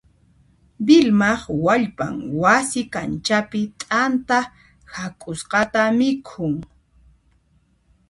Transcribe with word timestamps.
Vilmaq 0.85 1.41
wallpan 1.65 2.13
wasi 2.41 2.81
kanchapi 2.93 3.61
t'anta 3.79 4.39
hak'usqata 4.93 5.81
mikhun. 5.97 6.53